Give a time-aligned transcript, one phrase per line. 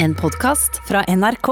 [0.00, 1.48] En podkast fra NRK.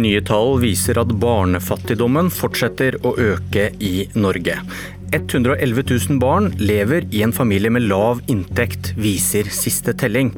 [0.00, 4.56] Nye tall viser at barnefattigdommen fortsetter å øke i Norge.
[5.12, 10.32] 111 000 barn lever i en familie med lav inntekt, viser siste telling.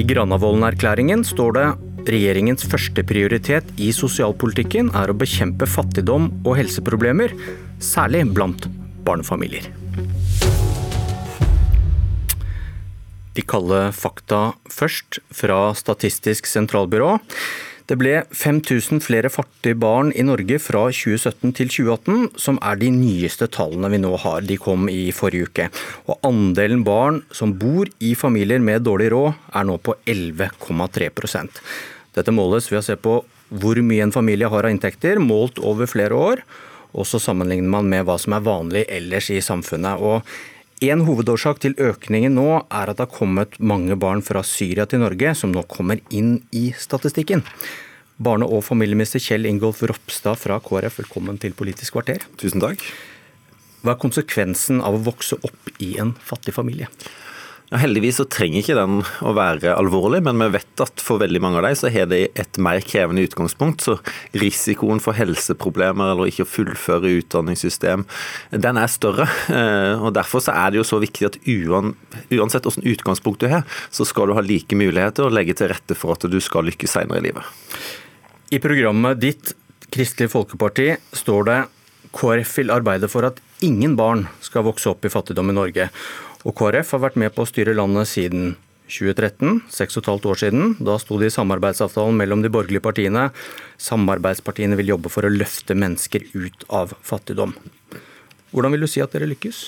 [0.00, 1.68] I Granavolden-erklæringen står det
[2.08, 7.36] regjeringens første prioritet i sosialpolitikken er å bekjempe fattigdom og helseproblemer,
[7.84, 8.70] særlig blant
[9.06, 9.70] barnefamilier.
[13.34, 17.18] De kalde fakta først fra Statistisk sentralbyrå.
[17.90, 22.90] Det ble 5000 flere fattige barn i Norge fra 2017 til 2018, som er de
[22.94, 24.44] nyeste tallene vi nå har.
[24.46, 25.66] De kom i forrige uke.
[26.06, 31.62] Og andelen barn som bor i familier med dårlig råd, er nå på 11,3%
[32.14, 35.90] Dette måles ved å se på hvor mye en familie har av inntekter, målt over
[35.90, 36.44] flere år.
[36.94, 40.00] Og så sammenligner man med hva som er vanlig ellers i samfunnet.
[40.00, 40.26] Og
[40.80, 45.02] en hovedårsak til økningen nå er at det har kommet mange barn fra Syria til
[45.04, 47.44] Norge, som nå kommer inn i statistikken.
[48.20, 52.24] Barne- og familieminister Kjell Ingolf Ropstad fra KrF, velkommen til Politisk kvarter.
[52.40, 52.82] Tusen takk.
[53.80, 56.90] Hva er konsekvensen av å vokse opp i en fattig familie?
[57.70, 61.38] Ja, heldigvis så trenger ikke den å være alvorlig, men vi vet at for veldig
[61.42, 63.84] mange av dem så har de et mer krevende utgangspunkt.
[63.86, 63.94] Så
[64.34, 68.02] risikoen for helseproblemer eller ikke å fullføre utdanningssystem,
[68.50, 69.28] den er større.
[69.54, 73.62] Eh, og Derfor så er det jo så viktig at uansett hvilket utgangspunkt du har,
[73.94, 76.96] så skal du ha like muligheter og legge til rette for at du skal lykkes
[76.98, 77.46] senere i livet.
[78.50, 79.54] I programmet ditt,
[79.94, 81.60] Kristelig Folkeparti, står det
[82.18, 85.86] KrF vil arbeide for at ingen barn skal vokse opp i fattigdom i Norge.
[86.48, 88.54] Og KrF har vært med på å styre landet siden
[88.90, 90.72] 2013, seks og et halvt år siden.
[90.82, 93.28] Da sto det i samarbeidsavtalen mellom de borgerlige partiene.
[93.80, 97.54] Samarbeidspartiene vil jobbe for å løfte mennesker ut av fattigdom.
[98.50, 99.62] Hvordan vil du si at dere lykkes?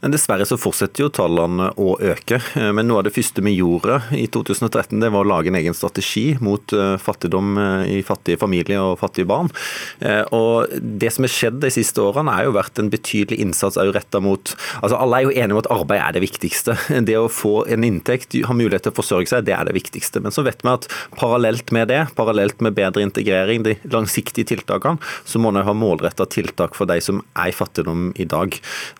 [0.00, 2.38] Men Dessverre så fortsetter jo tallene å øke.
[2.76, 5.76] Men noe av det første vi gjorde i 2013, det var å lage en egen
[5.76, 9.50] strategi mot eh, fattigdom eh, i fattige familier og fattige barn.
[10.00, 13.78] Eh, og Det som har skjedd de siste årene, er jo vært en betydelig innsats
[13.96, 16.76] retta mot altså Alle er jo enige om at arbeid er det viktigste.
[17.06, 20.20] Det å få en inntekt, ha mulighet til å forsørge seg, det er det viktigste.
[20.24, 25.00] Men så vet vi at parallelt med det, parallelt med bedre integrering, de langsiktige tiltakene,
[25.24, 28.54] så må en ha målretta tiltak for de som er i fattigdom i dag.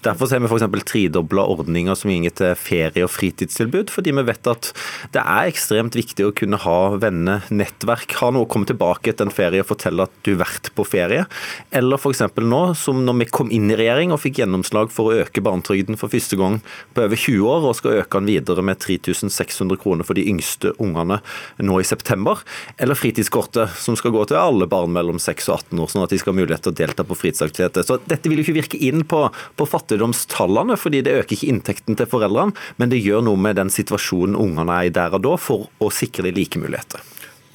[0.06, 4.50] Derfor ser vi f.eks tredobla ordninger som går til ferie- og fritidstilbud, fordi vi vet
[4.50, 4.72] at
[5.14, 9.28] det er ekstremt viktig å kunne ha venner, nettverk, ha noe å komme tilbake etter
[9.28, 11.26] en ferie og fortelle at du har vært på ferie.
[11.74, 12.24] Eller f.eks.
[12.42, 15.98] nå, som når vi kom inn i regjering og fikk gjennomslag for å øke barnetrygden
[16.00, 16.60] for første gang
[16.94, 20.72] på over 20 år, og skal øke den videre med 3600 kroner for de yngste
[20.82, 21.20] ungene
[21.62, 22.42] nå i september.
[22.80, 26.14] Eller fritidskortet, som skal gå til alle barn mellom 6 og 18 år, sånn at
[26.14, 27.86] de skal ha mulighet til å delta på fritidsaktiviteter.
[27.86, 29.26] Så dette vil jo ikke virke inn på,
[29.56, 33.72] på fattigdomstallene, fordi det øker ikke inntekten til foreldrene, men det gjør noe med den
[33.72, 37.04] situasjonen ungene er i der og da, for å sikre de like muligheter.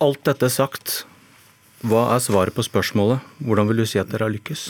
[0.02, 1.02] Alt dette sagt,
[1.88, 3.26] hva er svaret på spørsmålet?
[3.42, 4.70] Hvordan vil du si at dere har lykkes?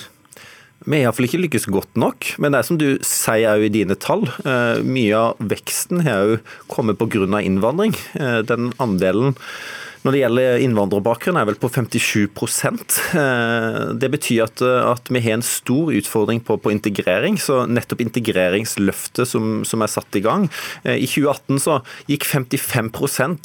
[0.82, 3.74] Vi har iallfall ikke lykkes godt nok, men det er som du sier òg i
[3.74, 4.24] dine tall.
[4.42, 7.42] Eh, mye av veksten har òg kommet pga.
[7.42, 7.94] innvandring.
[8.18, 9.36] Eh, den andelen
[10.02, 15.38] når det gjelder innvandrerbakgrunn, er vel på 57 eh, Det betyr at, at vi har
[15.38, 17.38] en stor utfordring på, på integrering.
[17.38, 20.48] Så nettopp integreringsløftet som, som, er satt i gang
[20.84, 21.78] eh, I 2018 så
[22.10, 22.92] gikk 55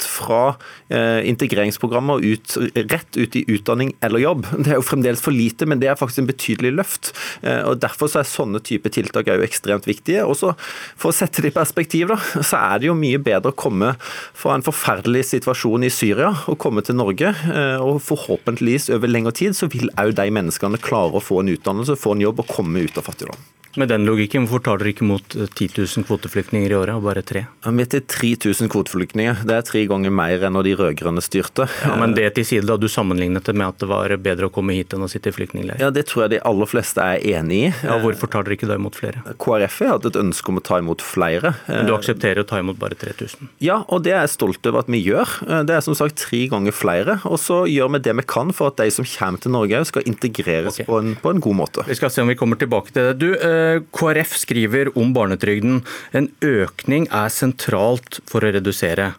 [0.07, 0.41] fra
[0.87, 2.53] integreringsprogrammer ut,
[2.89, 4.45] rett ut i utdanning eller jobb.
[4.63, 7.09] Det er jo fremdeles for lite, men det er faktisk en betydelig løft.
[7.43, 10.23] og Derfor så er sånne type tiltak er jo ekstremt viktige.
[10.23, 10.53] Også
[10.95, 13.93] For å sette det i perspektiv, da, så er det jo mye bedre å komme
[13.99, 17.33] fra en forferdelig situasjon i Syria å komme til Norge.
[17.51, 21.53] Eh, og Forhåpentligvis over lengre tid så vil òg de menneskene klare å få en
[21.53, 23.39] utdannelse, få en jobb og komme ut av fattigdom.
[23.77, 27.21] Med den logikken, hvorfor tar dere ikke imot 10 000 kvoteflyktninger i året, og bare
[27.21, 27.43] tre?
[27.61, 29.43] Vi er til 3000 kvoteflyktninger.
[29.45, 31.67] Det er tre ganger mer enn når de rød-grønne styrte.
[31.85, 32.77] Ja, Men det til side, da.
[32.81, 35.35] Du sammenlignet det med at det var bedre å komme hit enn å sitte i
[35.35, 35.77] flyktningleir.
[35.83, 37.69] Ja, det tror jeg de aller fleste er enig i.
[37.85, 39.21] Ja, Hvorfor tar dere ikke da imot flere?
[39.37, 41.53] KrF har hatt et ønske om å ta imot flere.
[41.69, 43.51] Men du aksepterer å ta imot bare 3000?
[43.61, 45.37] Ja, og det er jeg stolt over at vi gjør.
[45.69, 47.19] Det er som sagt tre ganger flere.
[47.29, 50.09] Og så gjør vi det vi kan for at de som kommer til Norge skal
[50.09, 50.89] integreres okay.
[50.89, 51.85] på, en, på, en, god måte.
[51.85, 53.15] Vi skal se om vi kommer tilbake til det.
[53.21, 55.81] Du, eh, KrF skriver om barnetrygden
[56.17, 59.13] en økning er sentralt for å redusere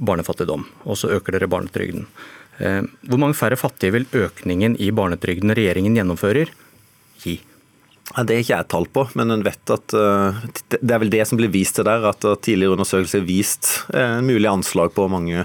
[0.00, 2.06] barnefattigdom, og så øker dere barnetrygden.
[2.60, 6.52] Eh, hvor mange færre fattige vil økningen i barnetrygden regjeringen gjennomfører,
[7.24, 7.38] gi?
[8.10, 10.40] Ja, det er ikke jeg tall på, men en vet at uh,
[10.72, 14.18] det er vel det som blir vist til der, at tidligere undersøkelser har vist uh,
[14.18, 15.44] en mulig anslag på mange,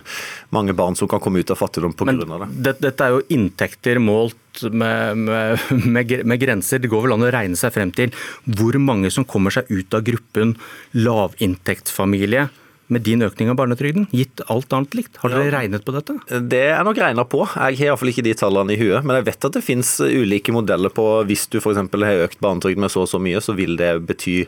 [0.56, 2.15] mange, barn som kan komme ut av fattigdom pga.
[2.15, 2.75] det.
[2.81, 6.81] Dette er jo inntekter målt med, med, med, med, grenser.
[6.81, 8.13] Det går vel an å regne seg frem til
[8.50, 10.56] hvor mange som kommer seg ut av gruppen
[10.97, 12.50] lavinntektsfamilie
[12.87, 15.17] med din økning av barnetrygden, gitt alt annet likt?
[15.21, 15.53] Har dere ja.
[15.57, 16.17] regnet på dette?
[16.45, 17.41] Det er nok regna på.
[17.47, 19.01] Jeg har iallfall ikke de tallene i huet.
[19.05, 21.81] Men jeg vet at det finnes ulike modeller på hvis du f.eks.
[21.81, 24.43] har økt barnetrygden med så og så mye, så vil det bety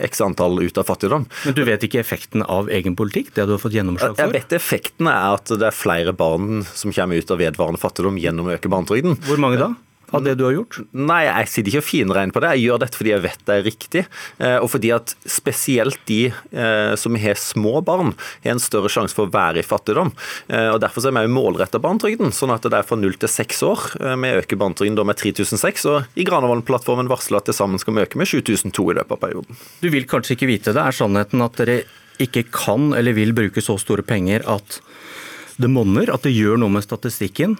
[0.00, 1.26] x antall ut av fattigdom.
[1.44, 3.30] Men du vet ikke effekten av egen politikk?
[3.36, 4.24] Det du har fått gjennomslag for?
[4.24, 8.18] Jeg vet effekten er at det er flere barn som kommer ut av vedvarende fattigdom
[8.20, 9.20] gjennom å øke barnetrygden.
[9.28, 9.74] Hvor mange da?
[10.16, 10.78] Av det du har gjort?
[10.96, 12.52] Nei, jeg sitter ikke og finregner på det.
[12.54, 14.04] Jeg gjør dette fordi jeg vet det er riktig.
[14.38, 18.14] Eh, og fordi at spesielt de eh, som har små barn,
[18.44, 20.12] har en større sjanse for å være i fattigdom.
[20.48, 23.62] Eh, og Derfor er vi målretta barnetrygden, sånn at det er fra null til seks
[23.66, 23.86] år.
[23.98, 28.20] Vi øker barnetrygden med 3006, og i Granavolden-plattformen varsler at til sammen skal vi øke
[28.20, 29.60] med 7002 i løpet av perioden.
[29.80, 30.82] Du vil kanskje ikke vite det.
[30.82, 31.82] Er sannheten at dere
[32.22, 34.78] ikke kan eller vil bruke så store penger at
[35.60, 37.56] det monner, at det gjør noe med statistikken?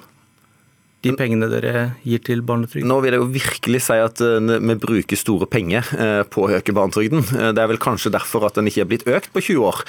[1.04, 2.88] De pengene dere gir til barnetrygden?
[2.90, 6.50] Nå vil jeg jo virkelig si at eh, vi bruker store penger eh, på å
[6.58, 7.24] øke barnetrygden.
[7.36, 9.82] Eh, det er vel kanskje derfor at den ikke er blitt økt på 20 år.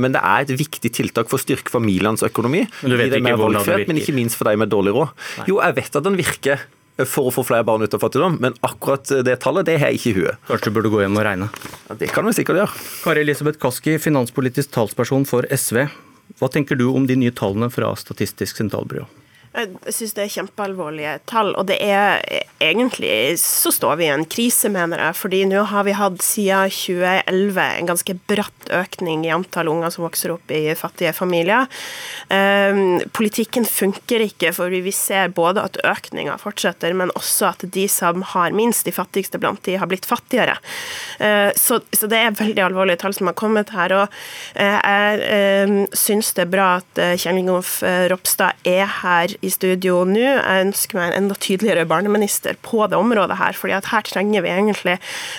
[0.00, 2.64] Men det er et viktig tiltak for å styrke familienes økonomi.
[2.82, 3.92] Men du vet ikke hvordan det virker?
[3.92, 5.14] Men ikke minst for de med dårlig råd.
[5.48, 6.66] Jo, jeg vet at den virker
[7.06, 10.00] for å få flere barn ut av fattigdom, men akkurat det tallet det har jeg
[10.00, 10.40] ikke i huet.
[10.48, 11.46] Kanskje du burde gå hjem og regne?
[11.86, 12.82] Ja, det kan vi sikkert gjøre.
[13.04, 15.84] Kari Elisabeth Kaski, finanspolitisk talsperson for SV.
[16.42, 19.06] Hva tenker du om de nye tallene fra Statistisk sentralbyrå?
[19.56, 21.54] Jeg syns det er kjempealvorlige tall.
[21.58, 22.20] Og det er
[22.60, 25.16] egentlig så står vi i en krise, mener jeg.
[25.16, 30.04] fordi nå har vi hatt siden 2011 en ganske bratt økning i antall unger som
[30.06, 31.68] vokser opp i fattige familier.
[32.28, 37.86] Um, politikken funker ikke, for vi ser både at økninga fortsetter, men også at de
[37.90, 40.58] som har minst, de fattigste blant de, har blitt fattigere.
[41.20, 43.94] Uh, så, så, det er veldig alvorlige tall som har kommet her.
[44.02, 44.06] og
[44.58, 47.78] uh, Jeg uh, syns det er bra at Kjell Ingolf
[48.10, 50.20] Ropstad er her i studio nå.
[50.20, 53.56] Jeg ønsker meg en enda tydeligere barneminister på det området her.
[53.56, 54.96] fordi at her trenger vi egentlig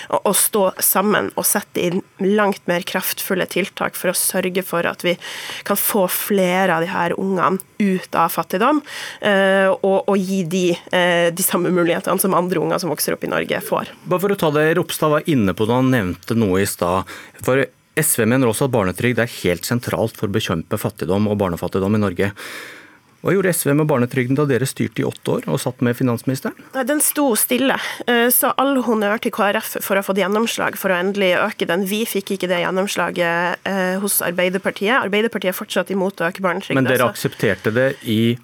[0.08, 5.04] å, stå sammen og sette inn langt mer kraftfulle tiltak for å sørge for at
[5.04, 5.16] vi
[5.68, 8.82] kan få flere av de her ungene ut av fattigdom,
[9.24, 13.24] eh, og, og gi de eh, de samme mulighetene som andre unger som vokser opp
[13.24, 13.92] i Norge, får.
[14.04, 17.08] Bare for å ta det Ropstad var inne på da han nevnte noe i stad.
[18.00, 22.02] SV mener også at barnetrygd er helt sentralt for å bekjempe fattigdom og barnefattigdom i
[22.04, 22.30] Norge.
[23.20, 26.56] Hva gjorde SV med barnetrygden da dere styrte i åtte år og satt med finansministeren?
[26.88, 27.76] Den sto stille,
[28.06, 31.68] eh, så all honnør til KrF for å ha fått gjennomslag for å endelig øke
[31.68, 31.84] den.
[31.90, 34.96] Vi fikk ikke det gjennomslaget eh, hos Arbeiderpartiet.
[35.02, 36.80] Arbeiderpartiet er fortsatt imot å øke barnetrygden.
[36.80, 38.38] Men dere aksepterte det i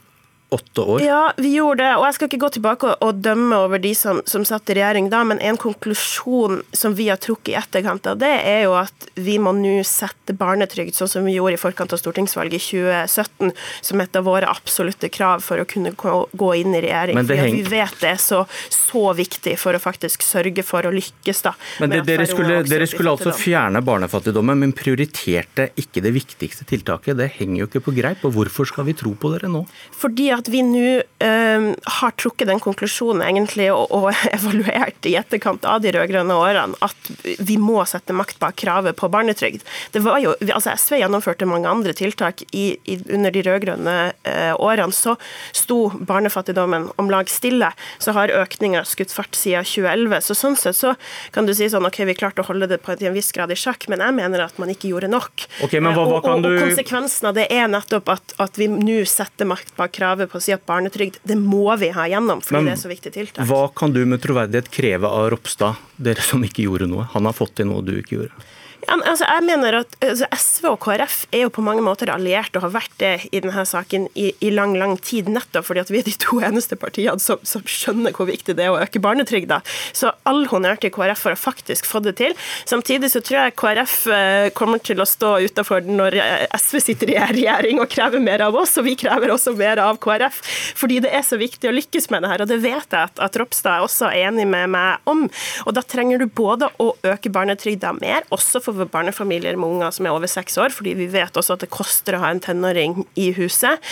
[0.49, 1.03] åtte år?
[1.03, 1.93] Ja, vi gjorde det.
[1.97, 5.11] Og jeg skal ikke gå tilbake og dømme over de som, som satt i regjering
[5.11, 9.09] da, men en konklusjon som vi har trukket i etterkant av det, er jo at
[9.19, 13.53] vi må nå sette barnetrygd, sånn som vi gjorde i forkant av stortingsvalget i 2017,
[13.91, 17.19] som et av våre absolutte krav for å kunne gå inn i regjering.
[17.19, 17.57] Men heng...
[17.57, 21.43] Vi vet det er så, så viktig for å faktisk sørge for å lykkes.
[21.47, 21.55] da.
[21.83, 27.19] Men det, dere skulle, dere skulle altså fjerne barnefattigdommen, men prioriterte ikke det viktigste tiltaket.
[27.19, 28.25] Det henger jo ikke på greip.
[28.29, 29.65] og Hvorfor skal vi tro på dere nå?
[29.97, 31.69] Fordi at vi nå uh,
[32.01, 37.11] har trukket den konklusjonen egentlig og, og evaluert i etterkant av de rød-grønne årene at
[37.41, 39.65] vi må sette makt bak kravet på barnetrygd.
[39.95, 44.55] Det var jo, altså SV gjennomførte mange andre tiltak i, i, under de rød-grønne uh,
[44.61, 44.95] årene.
[44.97, 45.17] Så
[45.57, 47.73] sto barnefattigdommen om lag stille.
[48.03, 50.21] Så har økninga skutt fart siden 2011.
[50.29, 50.95] Så sånn sett så
[51.35, 53.59] kan du si sånn OK, vi klarte å holde det på en viss grad i
[53.59, 55.47] sjakk, men jeg mener at man ikke gjorde nok.
[55.67, 59.03] Okay, hva, hva og, og, og, konsekvensen av det er nettopp at, at vi nå
[59.09, 62.59] setter makt bak kravet på å si at barnetrygd det må vi ha gjennom, fordi
[62.61, 63.49] Men, det er så viktig tiltak.
[63.49, 67.09] Hva kan du med troverdighet kreve av Ropstad, dere som ikke gjorde noe?
[67.15, 68.47] Han har fått til noe du ikke gjorde.
[68.87, 72.69] Altså, jeg mener at altså, SV og KrF er jo på mange måter allierte og
[72.69, 76.01] har vært det i denne saken i, i, lang lang tid, nettopp fordi at vi
[76.01, 79.59] er de to eneste partiene som, som skjønner hvor viktig det er å øke barnetrygda.
[79.97, 82.37] Så all honnør til KrF for å faktisk få det til.
[82.69, 87.15] Samtidig så tror jeg KrF eh, kommer til å stå utafor når eh, SV sitter
[87.17, 90.43] i regjering og krever mer av oss, og vi krever også mer av KrF.
[90.79, 93.19] Fordi det er så viktig å lykkes med det her, og det vet jeg at,
[93.23, 95.27] at Ropstad også er enig med meg om.
[95.67, 100.07] Og da trenger du både å øke barnetrygda mer, også for barnefamilier med unger som
[100.07, 103.05] er over seks år, fordi vi vet også at det koster å ha en tenåring
[103.15, 103.83] i huset.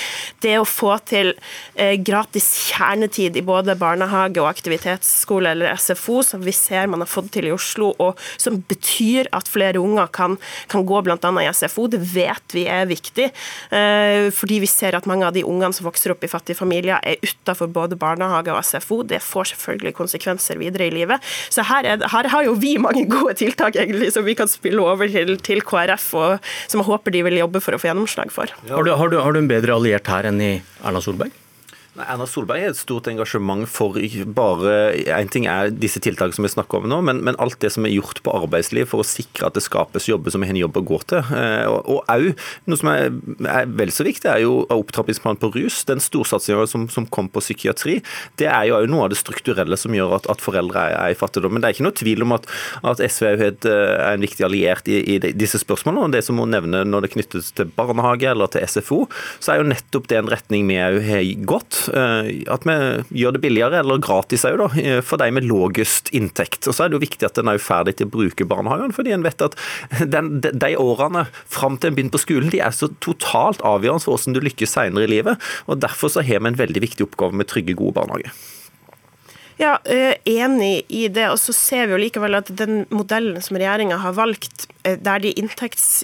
[0.45, 1.33] Det å få til
[1.75, 7.11] eh, gratis kjernetid i både barnehage og aktivitetsskole eller SFO, som vi ser man har
[7.11, 10.39] fått til i Oslo, og som betyr at flere unger kan,
[10.73, 11.19] kan gå bl.a.
[11.43, 13.31] i SFO, det vet vi er viktig.
[13.75, 17.01] Eh, fordi vi ser at mange av de ungene som vokser opp i fattige familier,
[17.05, 19.03] er utafor både barnehage og SFO.
[19.07, 21.23] Det får selvfølgelig konsekvenser videre i livet.
[21.53, 24.83] Så her, er, her har jo vi mange gode tiltak egentlig som vi kan spille
[24.83, 28.33] over til, til KrF, og som jeg håper de vil jobbe for å få gjennomslag
[28.35, 28.51] for.
[28.73, 31.44] Har du, har, du, har du en bedre alliert her enn i Erna Solberg?
[31.95, 33.95] Erna Solberg har et stort engasjement for
[34.35, 34.73] bare
[35.15, 37.87] En ting er disse tiltakene som vi snakker om nå, men, men, alt det som
[37.87, 40.79] er gjort på arbeidsliv for å sikre at det skapes jobber som har en jobb
[40.81, 41.23] å gå til.
[41.35, 42.27] Eh, og òg
[42.67, 43.15] noe som er,
[43.51, 45.83] er vel så viktig, er jo opptrappingsplanen på rus.
[45.87, 48.01] Den storsatsinga som, som, kom på psykiatri,
[48.41, 51.15] det er jo òg noe av det strukturelle som gjør at, at foreldre er, er,
[51.15, 51.55] i fattigdom.
[51.55, 52.49] Men det er ikke noe tvil om at,
[52.83, 56.09] at SV er, et, er, en viktig alliert i, i, disse spørsmålene.
[56.09, 59.05] Og det som hun nevner når det knyttes til barnehage eller til SFO,
[59.39, 61.25] så er jo nettopp det en retning vi òg har
[61.55, 61.84] gått.
[61.89, 62.77] Eh, at vi
[63.21, 66.67] gjør det billigere, eller gratis òg, eh, for de med lavest inntekt.
[66.69, 69.15] Og så er det jo viktig at en er ferdig til å bruke barnehagen, fordi
[69.15, 69.57] en vet at
[70.15, 74.17] den, de årene fram til en begynner på skolen, de er så totalt avgjørende for
[74.17, 75.41] hvordan du lykkes senere i livet.
[75.67, 78.33] og Derfor så har vi en veldig viktig oppgave med trygge, gode barnehager.
[79.57, 81.29] Ja, eh, Enig i det.
[81.31, 85.21] og så ser vi jo likevel at den modellen som regjeringa har valgt, eh, der
[85.23, 86.03] de inntekts-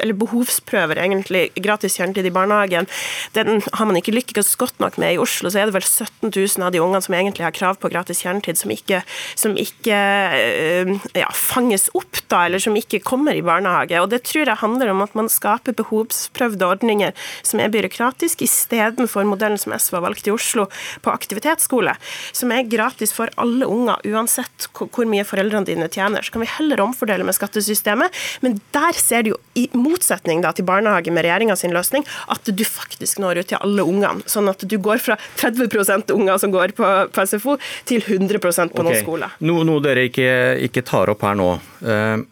[0.00, 2.88] eller behovsprøver egentlig gratis kjernetid i barnehagen,
[3.34, 5.50] den har man ikke lykkes godt nok med i Oslo.
[5.50, 8.22] Så er det vel 17 000 av de ungene som egentlig har krav på gratis
[8.22, 9.02] kjernetid, som ikke,
[9.36, 14.00] som ikke eh, ja, fanges opp, da, eller som ikke kommer i barnehage.
[14.00, 17.12] Og Det tror jeg handler om at man skaper behovsprøvde ordninger
[17.42, 20.70] som er byråkratiske, istedenfor modellen som SV har valgt i Oslo,
[21.02, 21.92] på aktivitetsskole,
[22.32, 26.22] som er gratis gratis for alle unger, uansett hvor mye foreldrene dine tjener.
[26.22, 28.14] Så kan vi heller omfordele med skattesystemet.
[28.44, 32.46] Men der ser du jo, i motsetning da, til barnehage med regjeringa sin løsning, at
[32.46, 34.26] du faktisk når ut til alle ungene.
[34.30, 38.82] Sånn at du går fra 30% unger som går på, på SFO, til 100% på
[38.82, 38.86] okay.
[38.86, 39.36] noen skoler.
[39.46, 40.30] Noe, noe dere ikke,
[40.68, 41.50] ikke, tar opp her nå.
[41.82, 42.22] Uh,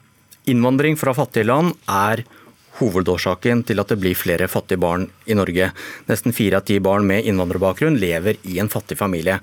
[0.50, 2.24] innvandring fra fattige land er
[2.80, 5.70] hovedårsaken til at det blir flere fattige barn i Norge.
[6.10, 9.38] Nesten fire av ti barn med innvandrerbakgrunn lever i en fattig familie.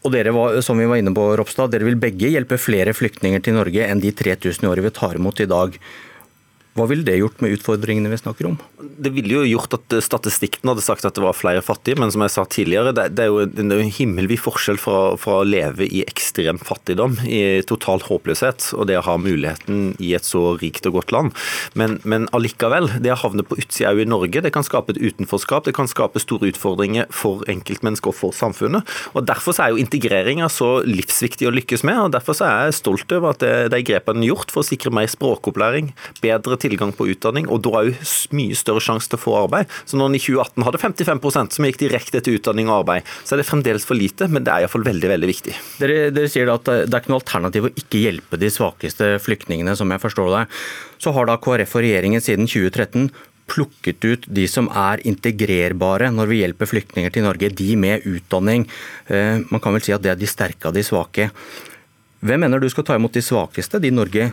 [0.00, 3.42] Og dere var, som vi var inne på, Ropstad, dere vil begge hjelpe flere flyktninger
[3.44, 5.76] til Norge enn de 3000 i året vi tar imot i dag.
[6.78, 8.58] Hva ville det gjort med utfordringene vi snakker om?
[8.78, 12.22] Det ville jo gjort at statistikken hadde sagt at det var flere fattige, men som
[12.22, 16.04] jeg sa tidligere, det, er jo en, en himmelvid forskjell fra, fra, å leve i
[16.06, 21.00] ekstrem fattigdom, i total håpløshet, og det å ha muligheten i et så rikt og
[21.00, 21.34] godt land.
[21.74, 25.66] Men, men allikevel, det å havne på utsida i Norge, det kan skape et utenforskap,
[25.66, 28.86] det kan skape store utfordringer for enkeltmennesker og for samfunnet.
[29.10, 33.18] og Derfor er jo integreringa så livsviktig å lykkes med, og derfor er jeg stolt
[33.18, 35.90] over at det, de grepene er gjort for å sikre mer språkopplæring,
[36.22, 37.94] bedre tilgang på utdanning, og da òg
[38.36, 39.70] mye større sjanse til å få arbeid.
[39.88, 43.34] Så når en i 2018 hadde 55% som gikk direkte til utdanning og arbeid, så
[43.34, 45.56] er det fremdeles for lite, men det er iallfall veldig veldig viktig.
[45.80, 49.76] Dere, dere sier at det er ikke noe alternativ å ikke hjelpe de svakeste flyktningene,
[49.78, 50.44] som jeg forstår det.
[51.00, 53.10] Så har da KrF og regjeringen siden 2013
[53.50, 58.66] plukket ut de som er integrerbare når vi hjelper flyktninger til Norge, de med utdanning.
[59.10, 61.30] Eh, man kan vel si at det er de sterke av de svake.
[62.20, 64.30] Hvem mener du skal ta imot de svakeste, de Norge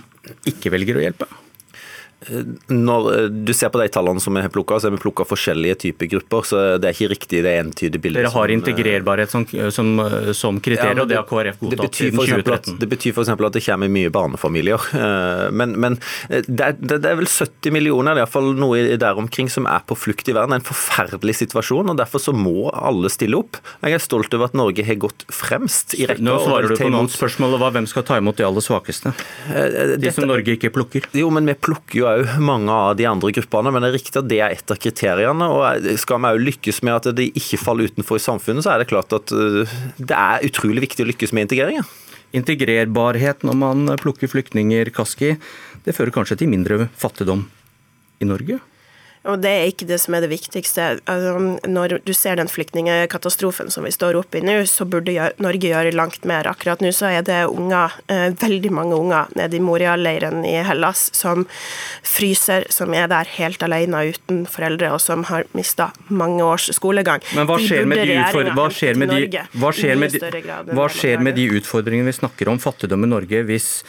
[0.49, 1.29] ikke velger å hjelpe?
[2.67, 5.25] Når eh, du ser på de tallene som vi har plukka, så har vi plukka
[5.29, 6.47] forskjellige typer grupper.
[6.49, 8.23] så Det er ikke riktig det entydige bildet.
[8.25, 9.91] Dere har integrerbarhet som, som,
[10.33, 12.57] som kriterium, ja, og det har KrF godtatt siden 2013.
[12.57, 13.29] At, det betyr f.eks.
[13.29, 14.89] at det kommer mye barnefamilier.
[15.07, 15.95] Eh, men, men
[16.31, 19.95] eh, det, er, det, er, vel 70 millioner, iallfall noe der omkring, som er på
[19.95, 20.55] flukt i verden.
[20.57, 23.59] En forferdelig situasjon, og derfor så må alle stille opp.
[23.85, 26.25] Jeg er stolt over at Norge har gått fremst i rekka.
[26.25, 29.13] Nå svarer du på noen spørsmål, hva, hvem skal ta imot de aller svakeste?
[30.01, 31.07] De som Norge ikke plukker?
[31.17, 34.19] Jo, men vi plukker jo òg mange av de andre gruppene, men det er riktig
[34.19, 35.49] at det er et av kriteriene.
[35.51, 38.83] og Skal vi òg lykkes med at de ikke faller utenfor i samfunnet, så er
[38.83, 41.87] det klart at øh, det er utrolig viktig å lykkes med integreringen.
[42.35, 45.35] Integrerbarhet når man plukker flyktninger, Kaski,
[45.85, 47.45] det fører kanskje til mindre fattigdom
[48.19, 48.59] i Norge?
[49.27, 50.85] Og det er ikke det som er det viktigste.
[51.09, 55.71] Altså, når du ser den flyktningkatastrofen som vi står oppe i nå, så burde Norge
[55.71, 56.47] gjøre langt mer.
[56.47, 61.09] Akkurat nå så er det unger, eh, veldig mange unger nede i Moria-leiren i Hellas
[61.17, 61.45] som
[62.07, 67.23] fryser, som er der helt alene uten foreldre, og som har mista mange års skolegang.
[67.35, 68.15] Men hva skjer med de,
[68.55, 70.23] hva skjer med de, hva skjer med de,
[70.71, 73.83] hva skjer med de utfordringene vi snakker om, fattigdom i Norge, hvis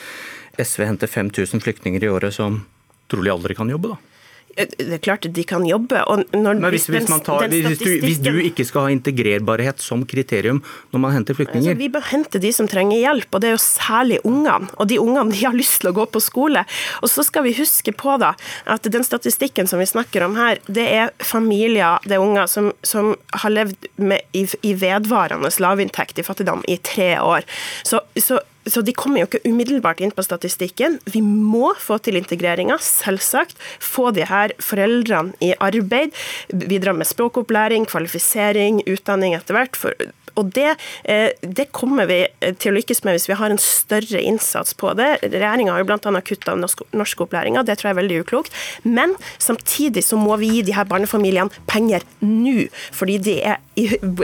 [0.59, 2.65] SV henter 5000 flyktninger i året som
[3.09, 4.18] trolig aldri kan jobbe, da?
[4.57, 6.01] Det er klart de kan jobbe.
[6.35, 10.61] Når, hvis, hvis, tar, hvis, du, hvis, du, ikke skal ha integrerbarhet som kriterium
[10.95, 11.75] når man henter flyktninger?
[11.75, 14.71] Altså, vi bør hente de som trenger hjelp, og det er jo særlig ungene.
[14.81, 16.65] Og de ungene de har lyst til å gå på skole.
[17.03, 18.33] Og så skal vi huske på da,
[18.67, 22.73] at den statistikken som vi snakker om her, det er familier, det er unger som,
[22.83, 27.47] som har levd med, i, i vedvarende lavinntekt i fattigdom i tre år.
[27.87, 30.99] Så, så så de kommer jo ikke umiddelbart inn på statistikken.
[31.11, 33.59] Vi må få til integreringa, selvsagt.
[33.83, 36.15] Få de her foreldrene i arbeid.
[36.53, 39.79] Bidra med språkopplæring, kvalifisering, utdanning etter hvert.
[39.79, 39.95] For,
[40.39, 42.21] og det, eh, det, kommer vi
[42.61, 45.11] til å lykkes med hvis vi har en større innsats på det.
[45.27, 46.23] Regjeringa har jo bl.a.
[46.25, 48.57] kutta norskopplæringa, det tror jeg er veldig uklokt.
[48.85, 53.61] Men samtidig så må vi gi de her barnefamiliene penger nå, fordi de er,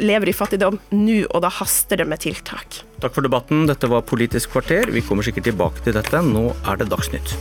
[0.00, 2.82] lever i fattigdom nå, og da haster det med tiltak.
[3.02, 3.66] Takk for debatten.
[3.68, 4.92] Dette var Politisk kvarter.
[4.94, 6.24] Vi kommer sikkert tilbake til dette.
[6.24, 7.36] Nå er det Dagsnytt.